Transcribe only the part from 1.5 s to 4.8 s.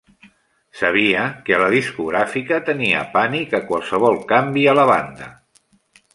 a la discogràfica tenia pànic a qualsevol canvi a